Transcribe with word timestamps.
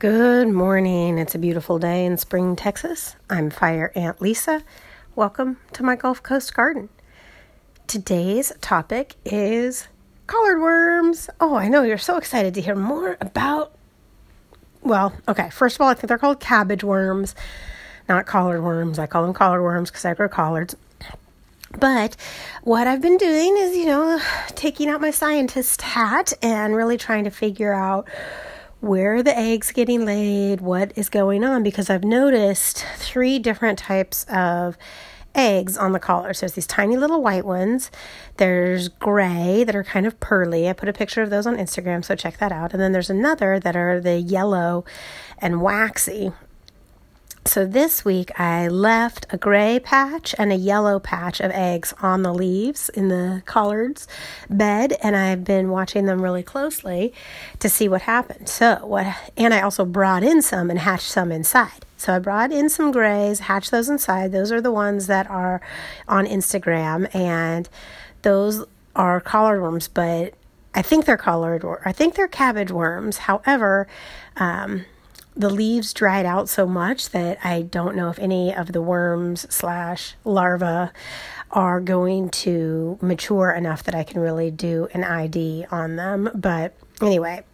Good 0.00 0.48
morning. 0.48 1.18
It's 1.18 1.34
a 1.34 1.38
beautiful 1.38 1.78
day 1.78 2.06
in 2.06 2.16
Spring, 2.16 2.56
Texas. 2.56 3.16
I'm 3.28 3.50
Fire 3.50 3.92
Ant 3.94 4.18
Lisa. 4.18 4.62
Welcome 5.14 5.58
to 5.74 5.82
my 5.82 5.94
Gulf 5.94 6.22
Coast 6.22 6.54
garden. 6.54 6.88
Today's 7.86 8.50
topic 8.62 9.16
is 9.26 9.88
collard 10.26 10.58
worms. 10.58 11.28
Oh, 11.38 11.54
I 11.54 11.68
know 11.68 11.82
you're 11.82 11.98
so 11.98 12.16
excited 12.16 12.54
to 12.54 12.62
hear 12.62 12.74
more 12.74 13.18
about. 13.20 13.72
Well, 14.80 15.12
okay, 15.28 15.50
first 15.50 15.76
of 15.76 15.82
all, 15.82 15.88
I 15.88 15.92
think 15.92 16.08
they're 16.08 16.16
called 16.16 16.40
cabbage 16.40 16.82
worms, 16.82 17.34
not 18.08 18.24
collard 18.24 18.62
worms. 18.62 18.98
I 18.98 19.06
call 19.06 19.24
them 19.24 19.34
collard 19.34 19.60
worms 19.60 19.90
because 19.90 20.06
I 20.06 20.14
grow 20.14 20.30
collards. 20.30 20.74
But 21.78 22.16
what 22.62 22.86
I've 22.86 23.02
been 23.02 23.18
doing 23.18 23.54
is, 23.58 23.76
you 23.76 23.84
know, 23.84 24.18
taking 24.54 24.88
out 24.88 25.02
my 25.02 25.10
scientist 25.10 25.82
hat 25.82 26.32
and 26.40 26.74
really 26.74 26.96
trying 26.96 27.24
to 27.24 27.30
figure 27.30 27.74
out 27.74 28.08
where 28.80 29.16
are 29.16 29.22
the 29.22 29.36
eggs 29.36 29.72
getting 29.72 30.04
laid, 30.04 30.60
what 30.60 30.92
is 30.96 31.08
going 31.08 31.44
on, 31.44 31.62
because 31.62 31.90
I've 31.90 32.04
noticed 32.04 32.84
three 32.96 33.38
different 33.38 33.78
types 33.78 34.24
of 34.24 34.76
eggs 35.34 35.76
on 35.76 35.92
the 35.92 36.00
collar. 36.00 36.34
So 36.34 36.46
There's 36.46 36.54
these 36.54 36.66
tiny 36.66 36.96
little 36.96 37.22
white 37.22 37.44
ones. 37.44 37.90
There's 38.38 38.88
gray 38.88 39.64
that 39.64 39.76
are 39.76 39.84
kind 39.84 40.06
of 40.06 40.18
pearly. 40.18 40.68
I 40.68 40.72
put 40.72 40.88
a 40.88 40.92
picture 40.92 41.22
of 41.22 41.30
those 41.30 41.46
on 41.46 41.56
Instagram, 41.56 42.04
so 42.04 42.14
check 42.16 42.38
that 42.38 42.52
out. 42.52 42.72
And 42.72 42.82
then 42.82 42.92
there's 42.92 43.10
another 43.10 43.60
that 43.60 43.76
are 43.76 44.00
the 44.00 44.18
yellow 44.18 44.84
and 45.38 45.60
waxy. 45.60 46.32
So 47.46 47.66
this 47.66 48.04
week 48.04 48.38
I 48.38 48.68
left 48.68 49.26
a 49.30 49.38
gray 49.38 49.80
patch 49.80 50.34
and 50.38 50.52
a 50.52 50.56
yellow 50.56 51.00
patch 51.00 51.40
of 51.40 51.50
eggs 51.50 51.94
on 52.02 52.22
the 52.22 52.34
leaves 52.34 52.90
in 52.90 53.08
the 53.08 53.42
collards 53.46 54.06
bed 54.50 54.96
and 55.02 55.16
I've 55.16 55.42
been 55.42 55.70
watching 55.70 56.04
them 56.04 56.22
really 56.22 56.42
closely 56.42 57.14
to 57.58 57.68
see 57.68 57.88
what 57.88 58.02
happened. 58.02 58.48
So 58.48 58.84
what 58.84 59.16
and 59.38 59.54
I 59.54 59.62
also 59.62 59.86
brought 59.86 60.22
in 60.22 60.42
some 60.42 60.68
and 60.68 60.78
hatched 60.78 61.10
some 61.10 61.32
inside. 61.32 61.86
So 61.96 62.14
I 62.14 62.18
brought 62.18 62.52
in 62.52 62.68
some 62.68 62.92
grays, 62.92 63.40
hatched 63.40 63.70
those 63.70 63.88
inside. 63.88 64.32
Those 64.32 64.52
are 64.52 64.60
the 64.60 64.70
ones 64.70 65.06
that 65.06 65.28
are 65.30 65.62
on 66.06 66.26
Instagram 66.26 67.12
and 67.14 67.68
those 68.22 68.64
are 68.94 69.18
collard 69.18 69.62
worms, 69.62 69.88
but 69.88 70.34
I 70.74 70.82
think 70.82 71.06
they're 71.06 71.16
collard 71.16 71.64
or 71.64 71.80
I 71.86 71.92
think 71.92 72.14
they're 72.14 72.28
cabbage 72.28 72.70
worms. 72.70 73.18
However, 73.18 73.88
um, 74.36 74.84
the 75.36 75.50
leaves 75.50 75.92
dried 75.92 76.26
out 76.26 76.48
so 76.48 76.66
much 76.66 77.10
that 77.10 77.38
I 77.44 77.62
don't 77.62 77.96
know 77.96 78.10
if 78.10 78.18
any 78.18 78.54
of 78.54 78.72
the 78.72 78.82
worms 78.82 79.46
slash 79.52 80.14
larvae 80.24 80.92
are 81.50 81.80
going 81.80 82.30
to 82.30 82.98
mature 83.00 83.50
enough 83.52 83.82
that 83.84 83.94
I 83.94 84.04
can 84.04 84.20
really 84.20 84.50
do 84.50 84.88
an 84.92 85.04
ID 85.04 85.66
on 85.70 85.96
them. 85.96 86.30
But 86.34 86.74
anyway, 87.00 87.44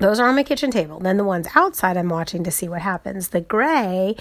those 0.00 0.18
are 0.18 0.28
on 0.28 0.34
my 0.34 0.42
kitchen 0.42 0.70
table. 0.70 0.98
Then 0.98 1.16
the 1.18 1.24
ones 1.24 1.46
outside, 1.54 1.96
I'm 1.96 2.08
watching 2.08 2.42
to 2.44 2.50
see 2.50 2.68
what 2.68 2.82
happens. 2.82 3.28
The 3.28 3.40
gray 3.40 4.16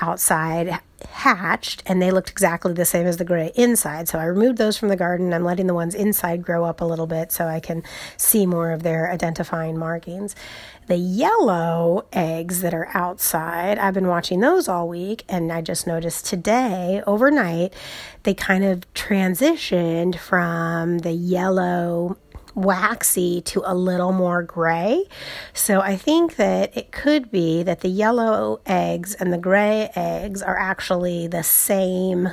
outside 0.00 0.80
hatched 1.10 1.82
and 1.86 2.00
they 2.00 2.10
looked 2.10 2.30
exactly 2.30 2.72
the 2.72 2.84
same 2.84 3.06
as 3.06 3.16
the 3.16 3.24
gray 3.24 3.52
inside. 3.54 4.08
So 4.08 4.18
I 4.18 4.24
removed 4.24 4.58
those 4.58 4.78
from 4.78 4.88
the 4.88 4.96
garden. 4.96 5.32
I'm 5.32 5.44
letting 5.44 5.66
the 5.66 5.74
ones 5.74 5.94
inside 5.94 6.42
grow 6.42 6.64
up 6.64 6.80
a 6.80 6.84
little 6.84 7.06
bit 7.06 7.32
so 7.32 7.46
I 7.46 7.60
can 7.60 7.82
see 8.16 8.46
more 8.46 8.70
of 8.70 8.82
their 8.82 9.10
identifying 9.10 9.78
markings. 9.78 10.34
The 10.86 10.96
yellow 10.96 12.06
eggs 12.12 12.60
that 12.60 12.72
are 12.72 12.88
outside, 12.94 13.78
I've 13.78 13.94
been 13.94 14.06
watching 14.06 14.40
those 14.40 14.68
all 14.68 14.88
week 14.88 15.24
and 15.28 15.52
I 15.52 15.60
just 15.60 15.86
noticed 15.86 16.26
today, 16.26 17.02
overnight, 17.06 17.74
they 18.22 18.34
kind 18.34 18.64
of 18.64 18.92
transitioned 18.94 20.16
from 20.18 21.00
the 21.00 21.12
yellow 21.12 22.16
waxy 22.56 23.42
to 23.42 23.62
a 23.64 23.74
little 23.74 24.12
more 24.12 24.42
gray. 24.42 25.04
So 25.52 25.80
I 25.80 25.96
think 25.96 26.36
that 26.36 26.76
it 26.76 26.90
could 26.90 27.30
be 27.30 27.62
that 27.62 27.80
the 27.80 27.88
yellow 27.88 28.60
eggs 28.66 29.14
and 29.14 29.32
the 29.32 29.38
gray 29.38 29.90
eggs 29.94 30.42
are 30.42 30.58
actually 30.58 31.28
the 31.28 31.44
same 31.44 32.30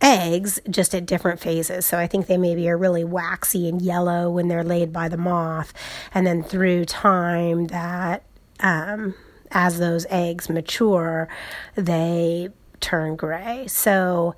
eggs 0.00 0.60
just 0.70 0.94
at 0.94 1.06
different 1.06 1.40
phases. 1.40 1.84
So 1.84 1.98
I 1.98 2.06
think 2.06 2.28
they 2.28 2.38
maybe 2.38 2.68
are 2.68 2.78
really 2.78 3.04
waxy 3.04 3.68
and 3.68 3.82
yellow 3.82 4.30
when 4.30 4.48
they're 4.48 4.64
laid 4.64 4.92
by 4.92 5.08
the 5.08 5.16
moth. 5.16 5.72
And 6.14 6.26
then 6.26 6.42
through 6.42 6.84
time, 6.86 7.66
that 7.66 8.24
um, 8.60 9.14
as 9.50 9.78
those 9.78 10.06
eggs 10.08 10.48
mature, 10.48 11.28
they 11.74 12.48
turn 12.80 13.16
gray. 13.16 13.66
So 13.66 14.34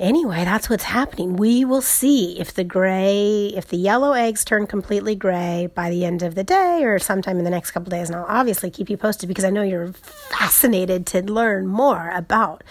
anyway, 0.00 0.44
that's 0.44 0.68
what's 0.68 0.84
happening. 0.84 1.36
We 1.36 1.64
will 1.64 1.82
see 1.82 2.40
if 2.40 2.52
the 2.54 2.64
gray, 2.64 3.52
if 3.54 3.68
the 3.68 3.76
yellow 3.76 4.12
eggs 4.12 4.44
turn 4.44 4.66
completely 4.66 5.14
gray 5.14 5.68
by 5.74 5.90
the 5.90 6.04
end 6.04 6.22
of 6.22 6.34
the 6.34 6.42
day 6.42 6.82
or 6.82 6.98
sometime 6.98 7.38
in 7.38 7.44
the 7.44 7.50
next 7.50 7.70
couple 7.70 7.90
days. 7.90 8.08
And 8.08 8.16
I'll 8.16 8.24
obviously 8.26 8.70
keep 8.70 8.90
you 8.90 8.96
posted 8.96 9.28
because 9.28 9.44
I 9.44 9.50
know 9.50 9.62
you're 9.62 9.92
fascinated 9.92 11.06
to 11.08 11.22
learn 11.22 11.68
more 11.68 12.10
about 12.10 12.64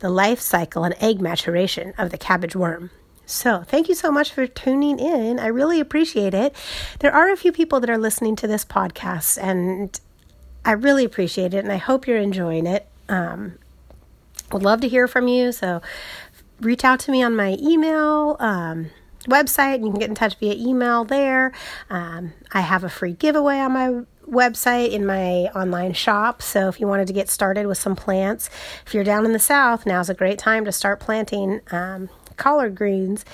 the 0.00 0.10
life 0.10 0.40
cycle 0.40 0.84
and 0.84 0.94
egg 1.00 1.20
maturation 1.20 1.94
of 1.96 2.10
the 2.10 2.18
cabbage 2.18 2.56
worm. 2.56 2.90
So, 3.26 3.62
thank 3.62 3.88
you 3.88 3.94
so 3.94 4.12
much 4.12 4.32
for 4.32 4.46
tuning 4.46 4.98
in. 4.98 5.38
I 5.38 5.46
really 5.46 5.80
appreciate 5.80 6.34
it. 6.34 6.54
There 6.98 7.12
are 7.12 7.32
a 7.32 7.36
few 7.38 7.52
people 7.52 7.80
that 7.80 7.88
are 7.88 7.96
listening 7.96 8.36
to 8.36 8.46
this 8.46 8.66
podcast, 8.66 9.42
and 9.42 9.98
I 10.62 10.72
really 10.72 11.06
appreciate 11.06 11.54
it, 11.54 11.64
and 11.64 11.72
I 11.72 11.78
hope 11.78 12.06
you're 12.06 12.18
enjoying 12.18 12.66
it. 12.66 12.86
Um, 13.08 13.54
would 14.52 14.62
love 14.62 14.82
to 14.82 14.88
hear 14.88 15.08
from 15.08 15.26
you. 15.26 15.52
So, 15.52 15.80
reach 16.60 16.84
out 16.84 17.00
to 17.00 17.10
me 17.10 17.22
on 17.22 17.34
my 17.36 17.56
email 17.60 18.36
um, 18.40 18.90
website. 19.26 19.84
You 19.84 19.90
can 19.90 19.98
get 19.98 20.08
in 20.08 20.14
touch 20.14 20.38
via 20.38 20.54
email 20.54 21.04
there. 21.04 21.52
Um, 21.90 22.32
I 22.52 22.60
have 22.60 22.84
a 22.84 22.88
free 22.88 23.14
giveaway 23.14 23.58
on 23.58 23.72
my 23.72 24.02
website 24.28 24.90
in 24.90 25.04
my 25.04 25.48
online 25.54 25.92
shop. 25.92 26.42
So 26.42 26.68
if 26.68 26.80
you 26.80 26.86
wanted 26.86 27.06
to 27.08 27.12
get 27.12 27.28
started 27.28 27.66
with 27.66 27.78
some 27.78 27.96
plants, 27.96 28.48
if 28.86 28.94
you're 28.94 29.04
down 29.04 29.24
in 29.24 29.32
the 29.32 29.38
south, 29.38 29.86
now's 29.86 30.08
a 30.08 30.14
great 30.14 30.38
time 30.38 30.64
to 30.64 30.72
start 30.72 31.00
planting 31.00 31.60
um, 31.70 32.08
collard 32.36 32.74
greens. 32.74 33.24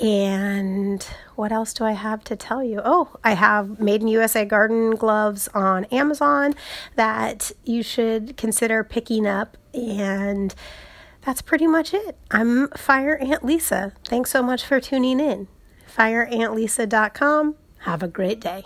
And 0.00 1.02
what 1.36 1.52
else 1.52 1.72
do 1.72 1.84
I 1.84 1.92
have 1.92 2.24
to 2.24 2.36
tell 2.36 2.62
you? 2.62 2.80
Oh, 2.84 3.16
I 3.22 3.34
have 3.34 3.80
Made 3.80 4.02
in 4.02 4.08
USA 4.08 4.44
garden 4.44 4.92
gloves 4.92 5.48
on 5.54 5.84
Amazon 5.86 6.54
that 6.96 7.52
you 7.64 7.82
should 7.82 8.36
consider 8.36 8.84
picking 8.84 9.26
up 9.26 9.56
and 9.72 10.54
that's 11.24 11.42
pretty 11.42 11.66
much 11.66 11.94
it. 11.94 12.16
I'm 12.30 12.68
Fire 12.68 13.16
Ant 13.16 13.44
Lisa. 13.44 13.92
Thanks 14.04 14.30
so 14.30 14.42
much 14.42 14.64
for 14.64 14.80
tuning 14.80 15.20
in. 15.20 15.48
FireAntLisa.com. 15.96 17.56
Have 17.78 18.02
a 18.02 18.08
great 18.08 18.40
day. 18.40 18.64